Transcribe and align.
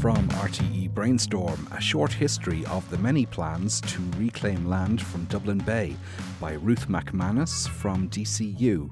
From 0.00 0.28
RTE 0.30 0.92
Brainstorm, 0.94 1.68
a 1.72 1.80
short 1.80 2.12
history 2.12 2.64
of 2.66 2.88
the 2.90 2.98
many 2.98 3.26
plans 3.26 3.80
to 3.82 4.02
reclaim 4.16 4.66
land 4.66 5.02
from 5.02 5.26
Dublin 5.26 5.58
Bay 5.58 5.96
by 6.40 6.52
Ruth 6.54 6.88
McManus 6.88 7.68
from 7.68 8.08
DCU. 8.08 8.90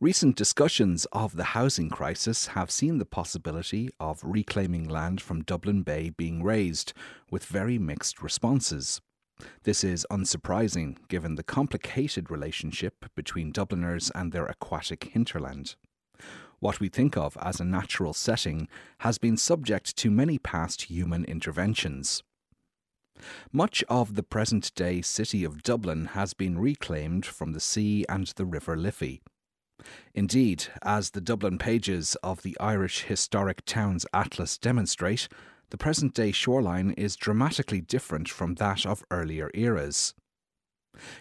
Recent 0.00 0.36
discussions 0.36 1.06
of 1.12 1.36
the 1.36 1.44
housing 1.44 1.90
crisis 1.90 2.46
have 2.48 2.70
seen 2.70 2.98
the 2.98 3.04
possibility 3.04 3.90
of 4.00 4.20
reclaiming 4.22 4.88
land 4.88 5.20
from 5.20 5.42
Dublin 5.42 5.82
Bay 5.82 6.10
being 6.10 6.42
raised, 6.42 6.92
with 7.30 7.44
very 7.44 7.78
mixed 7.78 8.22
responses. 8.22 9.00
This 9.62 9.84
is 9.84 10.06
unsurprising 10.10 10.96
given 11.08 11.34
the 11.34 11.42
complicated 11.42 12.30
relationship 12.30 13.04
between 13.14 13.52
Dubliners 13.52 14.10
and 14.14 14.32
their 14.32 14.46
aquatic 14.46 15.04
hinterland. 15.04 15.76
What 16.58 16.80
we 16.80 16.88
think 16.88 17.16
of 17.16 17.38
as 17.40 17.58
a 17.58 17.64
natural 17.64 18.12
setting 18.12 18.68
has 18.98 19.16
been 19.16 19.36
subject 19.36 19.96
to 19.96 20.10
many 20.10 20.38
past 20.38 20.82
human 20.82 21.24
interventions. 21.24 22.22
Much 23.52 23.82
of 23.88 24.14
the 24.14 24.22
present 24.22 24.74
day 24.74 25.02
city 25.02 25.44
of 25.44 25.62
Dublin 25.62 26.06
has 26.06 26.34
been 26.34 26.58
reclaimed 26.58 27.24
from 27.26 27.52
the 27.52 27.60
sea 27.60 28.04
and 28.08 28.26
the 28.36 28.44
River 28.44 28.76
Liffey. 28.76 29.22
Indeed, 30.14 30.66
as 30.82 31.10
the 31.10 31.20
Dublin 31.20 31.58
pages 31.58 32.16
of 32.22 32.42
the 32.42 32.56
Irish 32.60 33.02
Historic 33.04 33.64
Towns 33.64 34.04
Atlas 34.12 34.58
demonstrate, 34.58 35.28
the 35.70 35.78
present 35.78 36.14
day 36.14 36.32
shoreline 36.32 36.90
is 36.92 37.16
dramatically 37.16 37.80
different 37.80 38.28
from 38.28 38.56
that 38.56 38.84
of 38.84 39.04
earlier 39.10 39.50
eras. 39.54 40.14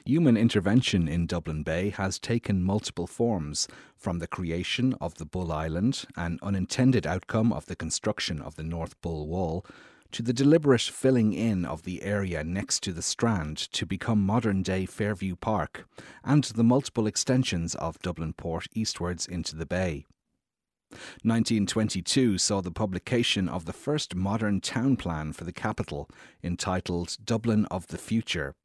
Human 0.06 0.36
intervention 0.36 1.08
in 1.08 1.28
Dublin 1.28 1.62
Bay 1.62 1.90
has 1.92 2.18
taken 2.18 2.64
multiple 2.64 3.06
forms, 3.06 3.68
from 3.96 4.20
the 4.20 4.28
creation 4.28 4.96
of 5.00 5.16
the 5.16 5.26
Bull 5.26 5.52
Island, 5.52 6.06
an 6.16 6.40
unintended 6.42 7.06
outcome 7.06 7.54
of 7.54 7.68
the 7.68 7.76
construction 7.76 8.42
of 8.42 8.56
the 8.56 8.64
North 8.64 9.00
Bull 9.02 9.28
Wall, 9.28 9.64
to 10.12 10.24
the 10.24 10.34
deliberate 10.34 10.82
filling 10.82 11.34
in 11.34 11.66
of 11.66 11.84
the 11.84 12.02
area 12.02 12.44
next 12.44 12.82
to 12.82 12.92
the 12.92 13.04
Strand 13.04 13.58
to 13.58 13.86
become 13.86 14.26
modern 14.26 14.64
day 14.64 14.88
Fairview 14.88 15.36
Park, 15.36 15.88
and 16.24 16.46
the 16.46 16.64
multiple 16.64 17.06
extensions 17.06 17.76
of 17.76 18.00
Dublin 18.00 18.34
Port 18.34 18.66
eastwards 18.74 19.28
into 19.28 19.56
the 19.56 19.68
bay. 19.68 20.08
1922 21.24 22.38
saw 22.38 22.62
the 22.62 22.72
publication 22.72 23.48
of 23.48 23.66
the 23.66 23.74
first 23.74 24.16
modern 24.16 24.60
town 24.60 24.98
plan 24.98 25.34
for 25.34 25.44
the 25.44 25.54
capital, 25.54 26.10
entitled 26.44 27.18
Dublin 27.24 27.66
of 27.66 27.88
the 27.88 27.98
Future. 27.98 28.56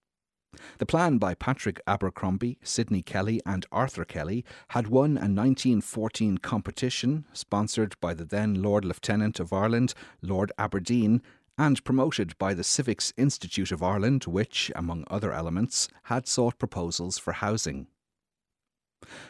The 0.78 0.86
plan 0.86 1.18
by 1.18 1.34
Patrick 1.34 1.80
Abercrombie, 1.86 2.58
Sidney 2.62 3.02
Kelly, 3.02 3.40
and 3.44 3.66
Arthur 3.72 4.04
Kelly 4.04 4.44
had 4.68 4.86
won 4.86 5.10
a 5.10 5.26
1914 5.26 6.38
competition 6.38 7.26
sponsored 7.32 7.96
by 8.00 8.14
the 8.14 8.24
then 8.24 8.62
Lord 8.62 8.84
Lieutenant 8.84 9.40
of 9.40 9.52
Ireland, 9.52 9.94
Lord 10.22 10.52
Aberdeen, 10.56 11.22
and 11.58 11.84
promoted 11.84 12.36
by 12.38 12.54
the 12.54 12.64
Civics 12.64 13.12
Institute 13.16 13.70
of 13.70 13.82
Ireland, 13.82 14.24
which, 14.24 14.72
among 14.74 15.04
other 15.08 15.32
elements, 15.32 15.88
had 16.04 16.26
sought 16.26 16.58
proposals 16.58 17.18
for 17.18 17.32
housing. 17.32 17.86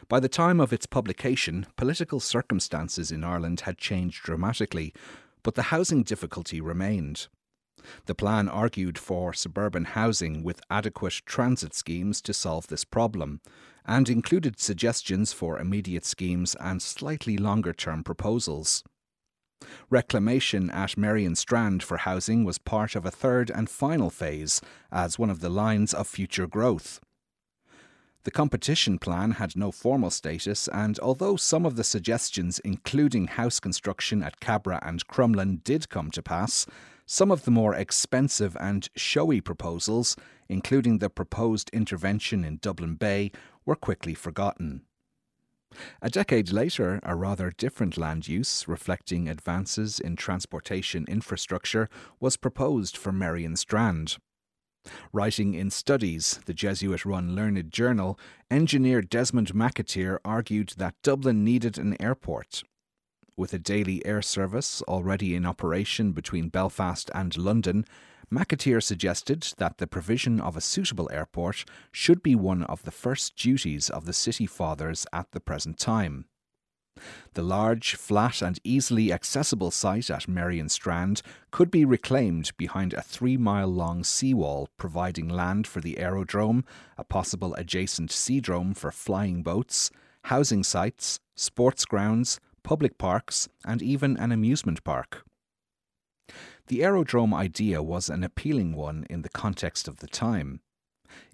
By 0.09 0.21
the 0.21 0.29
time 0.29 0.61
of 0.61 0.73
its 0.73 0.87
publication, 0.87 1.67
political 1.77 2.21
circumstances 2.21 3.11
in 3.11 3.25
Ireland 3.25 3.61
had 3.61 3.79
changed 3.79 4.23
dramatically, 4.23 4.93
but 5.43 5.55
the 5.55 5.71
housing 5.75 6.03
difficulty 6.03 6.61
remained. 6.61 7.29
The 8.07 8.15
plan 8.15 8.49
argued 8.49 8.99
for 8.99 9.33
suburban 9.33 9.85
housing 9.85 10.43
with 10.43 10.63
adequate 10.71 11.21
transit 11.27 11.75
schemes 11.75 12.21
to 12.23 12.33
solve 12.33 12.69
this 12.69 12.85
problem, 12.85 13.41
and 13.85 14.09
included 14.09 14.59
suggestions 14.59 15.33
for 15.33 15.59
immediate 15.59 16.07
schemes 16.07 16.57
and 16.59 16.81
slightly 16.81 17.37
longer 17.37 17.73
term 17.73 18.03
proposals. 18.03 18.83
Reclamation 19.91 20.71
at 20.71 20.97
Merrion 20.97 21.35
Strand 21.35 21.83
for 21.83 21.99
housing 21.99 22.45
was 22.45 22.59
part 22.59 22.95
of 22.95 23.07
a 23.07 23.11
third 23.11 23.51
and 23.51 23.69
final 23.69 24.11
phase 24.11 24.61
as 24.91 25.19
one 25.19 25.31
of 25.31 25.41
the 25.41 25.51
lines 25.51 25.95
of 25.95 26.07
future 26.07 26.47
growth. 26.47 27.01
The 28.25 28.31
competition 28.31 28.99
plan 28.99 29.33
had 29.33 29.55
no 29.55 29.71
formal 29.71 30.11
status, 30.11 30.67
and 30.69 30.99
although 31.01 31.37
some 31.37 31.67
of 31.67 31.77
the 31.77 31.85
suggestions, 31.85 32.59
including 32.61 33.27
house 33.27 33.61
construction 33.61 34.23
at 34.23 34.41
Cabra 34.41 34.81
and 34.83 35.07
Crumlin, 35.07 35.63
did 35.63 35.91
come 35.91 36.11
to 36.13 36.23
pass, 36.23 36.67
some 37.05 37.31
of 37.31 37.45
the 37.45 37.51
more 37.51 37.75
expensive 37.75 38.57
and 38.59 38.89
showy 38.97 39.43
proposals, 39.43 40.17
including 40.49 40.99
the 40.99 41.11
proposed 41.11 41.69
intervention 41.75 42.45
in 42.45 42.57
Dublin 42.57 42.95
Bay, 42.95 43.31
were 43.67 43.77
quickly 43.77 44.15
forgotten. 44.15 44.87
A 46.01 46.09
decade 46.09 46.51
later, 46.51 47.01
a 47.03 47.15
rather 47.15 47.51
different 47.51 47.99
land 47.99 48.27
use, 48.27 48.67
reflecting 48.67 49.29
advances 49.29 50.01
in 50.01 50.17
transportation 50.17 51.05
infrastructure, 51.09 51.91
was 52.21 52.39
proposed 52.39 52.97
for 52.97 53.13
Merrion 53.13 53.57
Strand. 53.57 54.17
Writing 55.13 55.55
in 55.55 55.71
Studies, 55.71 56.41
the 56.47 56.55
Jesuit 56.55 57.05
run 57.05 57.35
learned 57.35 57.71
journal, 57.71 58.19
engineer 58.51 59.01
Desmond 59.01 59.55
McAteer 59.55 60.19
argued 60.25 60.75
that 60.77 61.01
Dublin 61.03 61.45
needed 61.45 61.79
an 61.79 62.01
airport. 62.03 62.63
With 63.37 63.53
a 63.53 63.59
daily 63.59 64.05
air 64.05 64.23
service 64.23 64.83
already 64.83 65.35
in 65.35 65.47
operation 65.47 66.13
between 66.13 66.49
Belfast 66.49 67.11
and 67.15 67.37
London, 67.37 67.85
McAteer 68.33 68.83
suggested 68.83 69.53
that 69.59 69.79
the 69.79 69.87
provision 69.87 70.41
of 70.41 70.57
a 70.57 70.61
suitable 70.61 71.11
airport 71.13 71.65
should 71.93 72.23
be 72.23 72.35
one 72.35 72.63
of 72.65 72.83
the 72.83 72.91
first 72.91 73.37
duties 73.37 73.91
of 73.91 74.07
the 74.07 74.13
City 74.13 74.47
Fathers 74.47 75.07
at 75.13 75.31
the 75.33 75.41
present 75.41 75.79
time. 75.79 76.27
The 77.35 77.43
large, 77.43 77.97
flat, 77.97 78.41
and 78.41 78.61
easily 78.63 79.13
accessible 79.13 79.73
site 79.73 80.09
at 80.11 80.29
Merrion 80.29 80.69
Strand 80.69 81.23
could 81.51 81.71
be 81.71 81.85
reclaimed 81.85 82.53
behind 82.57 82.93
a 82.93 83.03
three 83.03 83.37
mile 83.37 83.69
long 83.69 84.05
seawall, 84.05 84.69
providing 84.77 85.29
land 85.29 85.67
for 85.67 85.81
the 85.81 85.99
aerodrome, 85.99 86.65
a 86.97 87.03
possible 87.03 87.55
adjacent 87.55 88.11
seadrome 88.11 88.77
for 88.77 88.93
flying 88.93 89.43
boats, 89.43 89.91
housing 90.25 90.63
sites, 90.63 91.19
sports 91.35 91.85
grounds, 91.85 92.39
public 92.63 92.97
parks, 92.97 93.49
and 93.65 93.83
even 93.83 94.17
an 94.17 94.31
amusement 94.31 94.85
park. 94.85 95.25
The 96.69 96.83
aerodrome 96.85 97.35
idea 97.35 97.83
was 97.83 98.09
an 98.09 98.23
appealing 98.23 98.75
one 98.75 99.05
in 99.11 99.23
the 99.23 99.29
context 99.29 99.89
of 99.89 99.99
the 99.99 100.07
time. 100.07 100.61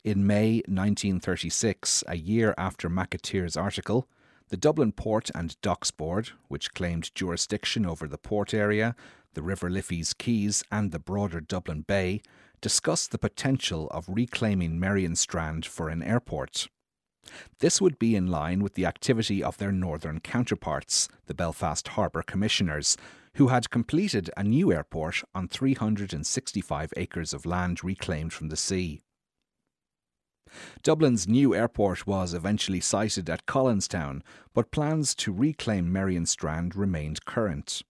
In 0.02 0.26
May 0.26 0.62
1936, 0.66 2.02
a 2.08 2.16
year 2.16 2.54
after 2.58 2.90
McAteer's 2.90 3.56
article, 3.56 4.08
the 4.50 4.56
Dublin 4.56 4.90
Port 4.90 5.30
and 5.34 5.60
Docks 5.62 5.92
Board, 5.92 6.30
which 6.48 6.74
claimed 6.74 7.14
jurisdiction 7.14 7.86
over 7.86 8.08
the 8.08 8.18
port 8.18 8.52
area, 8.52 8.96
the 9.34 9.42
River 9.42 9.70
Liffey's 9.70 10.12
quays, 10.12 10.64
and 10.72 10.90
the 10.90 10.98
broader 10.98 11.40
Dublin 11.40 11.82
Bay, 11.82 12.20
discussed 12.60 13.12
the 13.12 13.18
potential 13.18 13.86
of 13.92 14.08
reclaiming 14.08 14.78
Merrion 14.78 15.14
Strand 15.14 15.64
for 15.64 15.88
an 15.88 16.02
airport. 16.02 16.68
This 17.60 17.80
would 17.80 17.98
be 17.98 18.16
in 18.16 18.26
line 18.26 18.60
with 18.60 18.74
the 18.74 18.86
activity 18.86 19.42
of 19.42 19.56
their 19.58 19.70
northern 19.70 20.18
counterparts, 20.18 21.08
the 21.26 21.34
Belfast 21.34 21.86
Harbour 21.88 22.22
Commissioners, 22.22 22.96
who 23.34 23.48
had 23.48 23.70
completed 23.70 24.30
a 24.36 24.42
new 24.42 24.72
airport 24.72 25.22
on 25.32 25.46
365 25.46 26.92
acres 26.96 27.32
of 27.32 27.46
land 27.46 27.84
reclaimed 27.84 28.32
from 28.32 28.48
the 28.48 28.56
sea. 28.56 29.00
Dublin's 30.82 31.28
new 31.28 31.54
airport 31.54 32.06
was 32.06 32.34
eventually 32.34 32.80
sited 32.80 33.28
at 33.28 33.46
Collinstown, 33.46 34.22
but 34.54 34.70
plans 34.70 35.14
to 35.16 35.32
reclaim 35.32 35.92
Merrion 35.92 36.26
Strand 36.26 36.74
remained 36.74 37.24
current. 37.24 37.82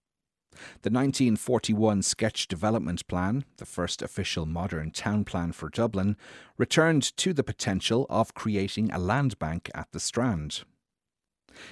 The 0.83 0.91
1941 0.91 2.03
Sketch 2.03 2.49
Development 2.49 3.07
Plan, 3.07 3.45
the 3.59 3.65
first 3.65 4.03
official 4.03 4.45
modern 4.47 4.91
town 4.91 5.25
plan 5.25 5.53
for 5.53 5.71
Dublin, 5.71 6.17
returned 6.59 7.17
to 7.19 7.33
the 7.33 7.45
potential 7.45 8.07
of 8.11 8.35
creating 8.35 8.91
a 8.91 8.99
land 8.99 9.39
bank 9.39 9.71
at 9.75 9.93
the 9.93 10.01
Strand. 10.01 10.65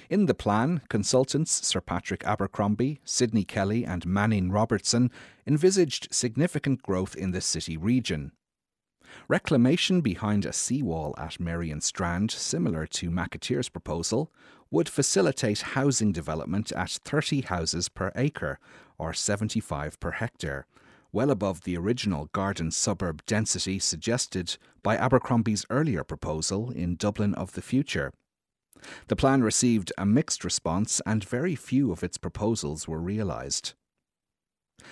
In 0.09 0.25
the 0.25 0.33
plan, 0.33 0.81
consultants 0.89 1.67
Sir 1.67 1.81
Patrick 1.81 2.23
Abercrombie, 2.25 2.99
Sidney 3.03 3.43
Kelly, 3.43 3.85
and 3.85 4.05
Manning 4.05 4.51
Robertson 4.51 5.11
envisaged 5.45 6.13
significant 6.13 6.81
growth 6.81 7.15
in 7.15 7.31
the 7.31 7.41
city 7.41 7.77
region. 7.77 8.31
Reclamation 9.27 10.01
behind 10.01 10.45
a 10.45 10.53
seawall 10.53 11.15
at 11.17 11.39
Merrion 11.39 11.81
Strand, 11.81 12.31
similar 12.31 12.85
to 12.87 13.09
McAteer's 13.09 13.69
proposal, 13.69 14.31
would 14.71 14.89
facilitate 14.89 15.61
housing 15.61 16.11
development 16.11 16.71
at 16.71 16.89
30 17.03 17.41
houses 17.41 17.89
per 17.89 18.11
acre, 18.15 18.59
or 18.97 19.13
75 19.13 19.99
per 19.99 20.11
hectare, 20.11 20.65
well 21.11 21.31
above 21.31 21.61
the 21.61 21.77
original 21.77 22.29
garden 22.33 22.69
suburb 22.71 23.25
density 23.25 23.79
suggested 23.79 24.57
by 24.83 24.95
Abercrombie's 24.95 25.65
earlier 25.69 26.03
proposal 26.03 26.69
in 26.71 26.95
Dublin 26.95 27.33
of 27.33 27.53
the 27.53 27.61
Future. 27.61 28.11
The 29.07 29.15
plan 29.15 29.41
received 29.41 29.91
a 29.97 30.05
mixed 30.05 30.43
response 30.43 31.01
and 31.05 31.23
very 31.23 31.55
few 31.55 31.91
of 31.91 32.03
its 32.03 32.17
proposals 32.17 32.87
were 32.87 32.99
realised. 32.99 33.73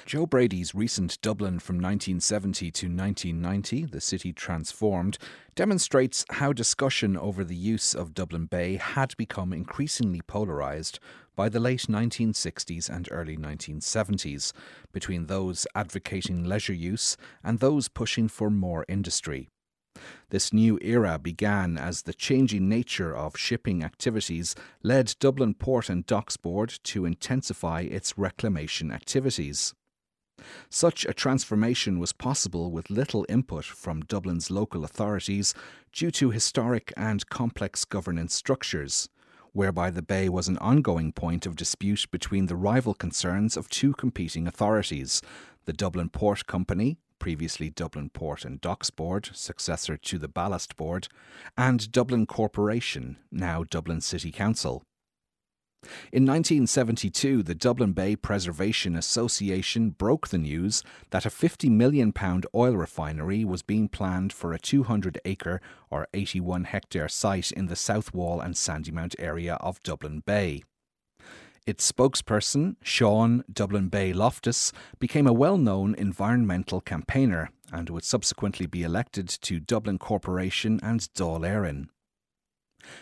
Joe 0.05 0.25
Brady's 0.25 0.73
recent 0.75 1.19
Dublin 1.21 1.59
from 1.59 1.77
1970 1.77 2.71
to 2.71 2.87
1990, 2.87 3.85
the 3.85 4.01
city 4.01 4.31
transformed, 4.31 5.17
demonstrates 5.55 6.25
how 6.29 6.53
discussion 6.53 7.17
over 7.17 7.43
the 7.43 7.55
use 7.55 7.93
of 7.93 8.13
Dublin 8.13 8.45
Bay 8.45 8.75
had 8.75 9.15
become 9.17 9.51
increasingly 9.51 10.21
polarised 10.21 10.99
by 11.35 11.49
the 11.49 11.59
late 11.59 11.87
1960s 11.89 12.89
and 12.89 13.07
early 13.11 13.37
1970s, 13.37 14.53
between 14.91 15.25
those 15.25 15.67
advocating 15.75 16.43
leisure 16.43 16.73
use 16.73 17.17
and 17.43 17.59
those 17.59 17.87
pushing 17.87 18.27
for 18.27 18.49
more 18.49 18.85
industry. 18.87 19.49
This 20.29 20.53
new 20.53 20.77
era 20.81 21.17
began 21.17 21.77
as 21.77 22.03
the 22.03 22.13
changing 22.13 22.69
nature 22.69 23.15
of 23.15 23.37
shipping 23.37 23.83
activities 23.83 24.55
led 24.83 25.15
Dublin 25.19 25.53
Port 25.53 25.89
and 25.89 26.05
Docks 26.05 26.37
Board 26.37 26.79
to 26.83 27.05
intensify 27.05 27.81
its 27.81 28.17
reclamation 28.17 28.91
activities. 28.91 29.73
Such 30.69 31.05
a 31.05 31.13
transformation 31.13 31.99
was 31.99 32.13
possible 32.13 32.71
with 32.71 32.89
little 32.89 33.25
input 33.29 33.65
from 33.65 34.01
Dublin's 34.01 34.51
local 34.51 34.83
authorities 34.83 35.53
due 35.91 36.11
to 36.11 36.31
historic 36.31 36.93
and 36.95 37.27
complex 37.29 37.85
governance 37.85 38.33
structures, 38.33 39.09
whereby 39.53 39.89
the 39.89 40.01
bay 40.01 40.29
was 40.29 40.47
an 40.47 40.57
ongoing 40.59 41.11
point 41.11 41.45
of 41.45 41.55
dispute 41.55 42.05
between 42.11 42.45
the 42.45 42.55
rival 42.55 42.93
concerns 42.93 43.57
of 43.57 43.69
two 43.69 43.93
competing 43.93 44.47
authorities 44.47 45.21
the 45.65 45.73
Dublin 45.73 46.09
Port 46.09 46.47
Company, 46.47 46.97
previously 47.19 47.69
Dublin 47.69 48.09
Port 48.09 48.45
and 48.45 48.61
Docks 48.61 48.89
Board, 48.89 49.29
successor 49.33 49.97
to 49.97 50.17
the 50.17 50.29
Ballast 50.29 50.77
Board, 50.77 51.09
and 51.57 51.91
Dublin 51.91 52.25
Corporation, 52.25 53.17
now 53.31 53.63
Dublin 53.63 53.99
City 53.99 54.31
Council. 54.31 54.83
In 56.11 56.25
1972, 56.25 57.43
the 57.43 57.53
Dublin 57.53 57.93
Bay 57.93 58.15
Preservation 58.15 58.95
Association 58.95 59.91
broke 59.91 60.29
the 60.29 60.37
news 60.37 60.83
that 61.11 61.25
a 61.25 61.29
£50 61.29 61.69
million 61.69 62.13
oil 62.55 62.75
refinery 62.75 63.45
was 63.45 63.61
being 63.61 63.87
planned 63.87 64.33
for 64.33 64.53
a 64.53 64.59
200 64.59 65.19
acre 65.25 65.61
or 65.89 66.07
81 66.13 66.65
hectare 66.65 67.07
site 67.07 67.51
in 67.51 67.67
the 67.67 67.75
South 67.75 68.13
Wall 68.13 68.41
and 68.41 68.55
Sandymount 68.55 69.15
area 69.19 69.55
of 69.55 69.81
Dublin 69.83 70.21
Bay. 70.25 70.63
Its 71.67 71.91
spokesperson, 71.91 72.77
Sean 72.81 73.43
Dublin 73.51 73.89
Bay 73.89 74.13
Loftus, 74.13 74.71
became 74.99 75.27
a 75.27 75.33
well 75.33 75.57
known 75.57 75.93
environmental 75.95 76.79
campaigner 76.79 77.51
and 77.73 77.89
would 77.89 78.05
subsequently 78.05 78.65
be 78.65 78.83
elected 78.83 79.27
to 79.27 79.59
Dublin 79.59 79.97
Corporation 79.99 80.79
and 80.81 81.01
Dáil 81.01 81.41
Éireann. 81.41 81.89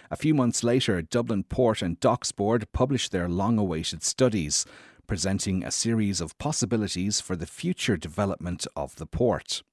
A 0.09 0.15
few 0.15 0.33
months 0.33 0.63
later, 0.63 1.01
Dublin 1.01 1.43
Port 1.43 1.81
and 1.81 1.99
Docks 1.99 2.31
Board 2.31 2.71
published 2.71 3.11
their 3.11 3.27
long 3.27 3.57
awaited 3.57 4.03
studies, 4.03 4.65
presenting 5.07 5.63
a 5.63 5.71
series 5.71 6.21
of 6.21 6.37
possibilities 6.37 7.21
for 7.21 7.35
the 7.35 7.45
future 7.45 7.97
development 7.97 8.65
of 8.75 8.95
the 8.95 9.05
port. 9.05 9.63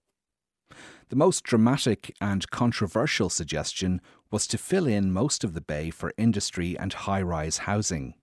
The 1.09 1.17
most 1.17 1.45
dramatic 1.45 2.15
and 2.21 2.51
controversial 2.51 3.29
suggestion 3.29 4.01
was 4.31 4.47
to 4.49 4.59
fill 4.59 4.87
in 4.87 5.13
most 5.13 5.45
of 5.45 5.53
the 5.53 5.61
bay 5.61 5.91
for 5.91 6.15
industry 6.17 6.79
and 6.79 6.93
high 6.93 7.23
rise 7.23 7.59
housing. 7.59 8.15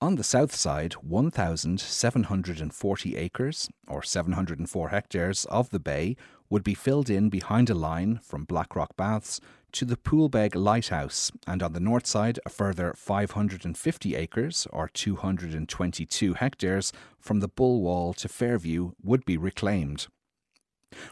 On 0.00 0.16
the 0.16 0.24
south 0.24 0.52
side, 0.54 0.94
1,740 0.94 3.16
acres, 3.16 3.68
or 3.86 4.02
704 4.02 4.88
hectares, 4.88 5.44
of 5.46 5.70
the 5.70 5.78
bay 5.78 6.16
would 6.48 6.64
be 6.64 6.74
filled 6.74 7.08
in 7.08 7.30
behind 7.30 7.70
a 7.70 7.74
line 7.74 8.18
from 8.22 8.44
Blackrock 8.44 8.96
Baths 8.96 9.40
to 9.72 9.84
the 9.84 9.96
Poolbeg 9.96 10.54
Lighthouse, 10.54 11.30
and 11.46 11.62
on 11.62 11.72
the 11.72 11.80
north 11.80 12.06
side, 12.06 12.38
a 12.44 12.48
further 12.48 12.92
550 12.96 14.14
acres, 14.14 14.66
or 14.72 14.88
222 14.88 16.34
hectares, 16.34 16.92
from 17.18 17.40
the 17.40 17.48
Bull 17.48 17.80
Wall 17.80 18.12
to 18.14 18.28
Fairview 18.28 18.92
would 19.02 19.24
be 19.24 19.36
reclaimed. 19.36 20.06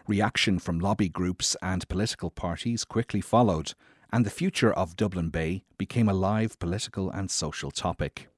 Reaction 0.06 0.58
from 0.58 0.80
lobby 0.80 1.08
groups 1.08 1.56
and 1.62 1.88
political 1.88 2.30
parties 2.30 2.84
quickly 2.84 3.20
followed, 3.20 3.74
and 4.12 4.24
the 4.24 4.30
future 4.30 4.72
of 4.72 4.96
Dublin 4.96 5.30
Bay 5.30 5.64
became 5.76 6.08
a 6.08 6.14
live 6.14 6.58
political 6.58 7.10
and 7.10 7.30
social 7.30 7.70
topic. 7.70 8.28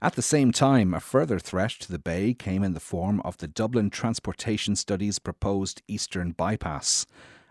At 0.00 0.14
the 0.14 0.22
same 0.22 0.52
time, 0.52 0.94
a 0.94 1.00
further 1.00 1.38
threat 1.38 1.70
to 1.80 1.90
the 1.90 1.98
bay 1.98 2.32
came 2.32 2.62
in 2.62 2.74
the 2.74 2.80
form 2.80 3.20
of 3.24 3.38
the 3.38 3.48
Dublin 3.48 3.90
Transportation 3.90 4.76
Studies 4.76 5.18
proposed 5.18 5.82
Eastern 5.88 6.30
Bypass, 6.32 7.06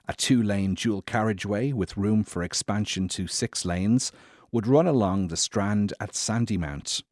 a 0.08 0.14
two 0.14 0.42
lane 0.42 0.74
dual 0.74 1.02
carriageway 1.02 1.72
with 1.72 1.98
room 1.98 2.24
for 2.24 2.44
expansion 2.44 3.08
to 3.10 3.28
six 3.28 3.66
lanes 3.66 4.12
would 4.52 4.68
run 4.68 4.88
along 4.88 5.28
the 5.28 5.38
Strand 5.38 5.94
at 6.00 6.14
Sandymount. 6.14 7.04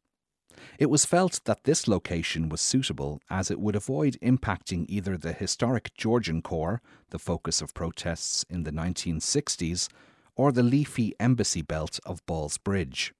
It 0.78 0.90
was 0.90 1.04
felt 1.04 1.40
that 1.44 1.64
this 1.64 1.86
location 1.86 2.48
was 2.48 2.60
suitable 2.60 3.20
as 3.30 3.50
it 3.50 3.60
would 3.60 3.76
avoid 3.76 4.18
impacting 4.22 4.86
either 4.88 5.16
the 5.16 5.32
historic 5.32 5.94
Georgian 5.94 6.42
core, 6.42 6.80
the 7.10 7.18
focus 7.18 7.60
of 7.60 7.74
protests 7.74 8.44
in 8.48 8.62
the 8.64 8.72
1960s, 8.72 9.88
or 10.34 10.52
the 10.52 10.62
leafy 10.62 11.14
embassy 11.18 11.62
belt 11.62 11.98
of 12.04 12.24
Ballsbridge. 12.26 13.12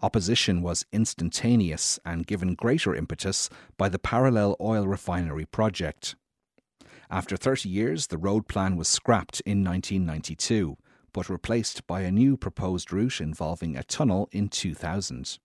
Opposition 0.00 0.62
was 0.62 0.84
instantaneous 0.92 1.98
and 2.04 2.26
given 2.26 2.54
greater 2.54 2.94
impetus 2.94 3.48
by 3.76 3.88
the 3.88 3.98
parallel 3.98 4.56
oil 4.60 4.86
refinery 4.86 5.46
project. 5.46 6.16
After 7.10 7.36
30 7.36 7.68
years, 7.68 8.06
the 8.06 8.18
road 8.18 8.46
plan 8.46 8.76
was 8.76 8.86
scrapped 8.86 9.40
in 9.40 9.64
1992, 9.64 10.76
but 11.12 11.28
replaced 11.28 11.84
by 11.88 12.02
a 12.02 12.10
new 12.12 12.36
proposed 12.36 12.92
route 12.92 13.20
involving 13.20 13.76
a 13.76 13.82
tunnel 13.82 14.28
in 14.30 14.48
2000. 14.48 15.38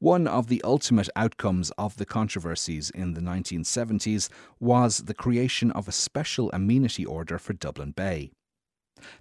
One 0.00 0.26
of 0.26 0.48
the 0.48 0.60
ultimate 0.64 1.08
outcomes 1.14 1.70
of 1.78 1.96
the 1.96 2.04
controversies 2.04 2.90
in 2.90 3.14
the 3.14 3.20
1970s 3.20 4.28
was 4.58 5.04
the 5.04 5.14
creation 5.14 5.70
of 5.70 5.86
a 5.86 5.92
special 5.92 6.50
amenity 6.52 7.04
order 7.04 7.38
for 7.38 7.52
Dublin 7.52 7.92
Bay. 7.92 8.32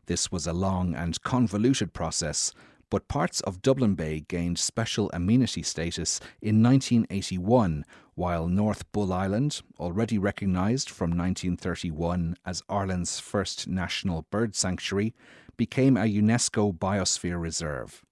This 0.08 0.32
was 0.32 0.48
a 0.48 0.54
long 0.54 0.96
and 0.96 1.22
convoluted 1.22 1.94
process 1.94 2.52
but 2.90 3.08
parts 3.08 3.42
of 3.42 3.62
Dublin 3.62 3.96
Bay 3.96 4.26
gained 4.28 4.60
special 4.60 5.10
amenity 5.14 5.64
status 5.64 6.20
in 6.42 6.62
1981, 6.62 7.86
while 8.16 8.48
North 8.48 8.92
Bull 8.92 9.12
Island, 9.12 9.62
already 9.80 10.18
recognised 10.18 10.90
from 10.90 11.10
1931 11.12 12.36
as 12.46 12.64
Ireland's 12.70 13.20
first 13.20 13.68
national 13.68 14.26
bird 14.32 14.56
sanctuary, 14.56 15.14
became 15.58 15.98
a 15.98 16.02
UNESCO 16.02 16.78
Biosphere 16.78 17.40
Reserve. 17.40 18.04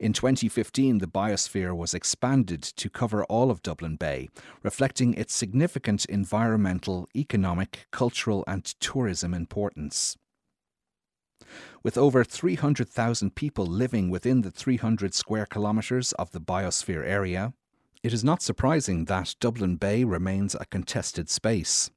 In 0.00 0.12
2015, 0.12 0.98
the 0.98 1.06
biosphere 1.06 1.76
was 1.76 1.94
expanded 1.94 2.62
to 2.62 2.88
cover 2.88 3.24
all 3.24 3.50
of 3.50 3.62
Dublin 3.62 3.96
Bay, 3.96 4.28
reflecting 4.62 5.14
its 5.14 5.34
significant 5.34 6.04
environmental, 6.06 7.08
economic, 7.14 7.86
cultural, 7.90 8.42
and 8.46 8.64
tourism 8.80 9.34
importance. 9.34 10.16
With 11.82 11.96
over 11.96 12.24
300,000 12.24 13.34
people 13.34 13.66
living 13.66 14.10
within 14.10 14.42
the 14.42 14.50
300 14.50 15.14
square 15.14 15.46
kilometres 15.46 16.12
of 16.14 16.32
the 16.32 16.40
biosphere 16.40 17.06
area, 17.06 17.52
it 18.02 18.12
is 18.12 18.24
not 18.24 18.42
surprising 18.42 19.04
that 19.04 19.36
Dublin 19.40 19.76
Bay 19.76 20.04
remains 20.04 20.54
a 20.54 20.66
contested 20.66 21.28
space. 21.28 21.90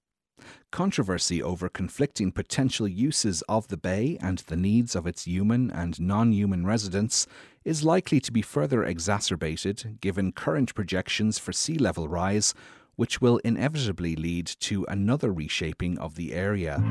Controversy 0.72 1.42
over 1.42 1.70
conflicting 1.70 2.32
potential 2.32 2.88
uses 2.88 3.42
of 3.50 3.68
the 3.68 3.78
bay 3.78 4.18
and 4.22 4.40
the 4.40 4.56
needs 4.56 4.96
of 4.96 5.08
its 5.08 5.26
human 5.26 5.70
and 5.72 6.00
non 6.00 6.32
human 6.32 6.66
residents 6.66 7.28
is 7.66 7.84
likely 7.84 8.20
to 8.20 8.32
be 8.32 8.42
further 8.42 8.84
exacerbated 8.84 9.98
given 10.02 10.32
current 10.32 10.74
projections 10.76 11.38
for 11.38 11.52
sea 11.52 11.78
level 11.78 12.08
rise, 12.08 12.54
which 12.96 13.20
will 13.22 13.38
inevitably 13.40 14.16
lead 14.16 14.46
to 14.46 14.86
another 14.88 15.34
reshaping 15.34 15.98
of 15.98 16.16
the 16.16 16.34
area. 16.34 16.84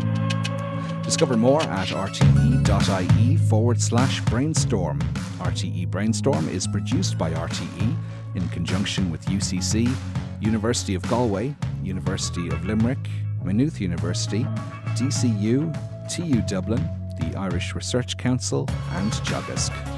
Discover 1.09 1.39
more 1.39 1.63
at 1.63 1.89
rte.ie 1.89 3.37
forward 3.49 3.81
slash 3.81 4.21
brainstorm. 4.27 5.01
RTE 5.39 5.91
Brainstorm 5.91 6.47
is 6.51 6.67
produced 6.67 7.17
by 7.17 7.33
RTE 7.33 7.97
in 8.35 8.47
conjunction 8.51 9.11
with 9.11 9.25
UCC, 9.25 9.91
University 10.43 10.95
of 10.95 11.03
Galway, 11.09 11.57
University 11.83 12.49
of 12.49 12.63
Limerick, 12.67 12.99
Maynooth 13.43 13.81
University, 13.81 14.45
DCU, 14.99 15.73
TU 16.15 16.43
Dublin, 16.43 16.87
the 17.19 17.35
Irish 17.39 17.75
Research 17.75 18.19
Council, 18.19 18.69
and 18.93 19.11
Teagasc. 19.11 19.98